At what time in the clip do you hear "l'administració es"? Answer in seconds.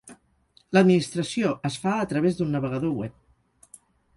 0.77-1.77